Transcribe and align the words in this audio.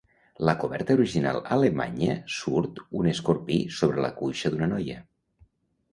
La 0.47 0.53
coberta 0.61 0.95
original 0.99 1.41
alemanya 1.57 2.15
surt 2.37 2.81
un 3.03 3.11
escorpí 3.15 3.61
sobre 3.81 4.03
la 4.07 4.13
cuixa 4.23 4.53
d'una 4.55 4.71
noia. 4.77 4.99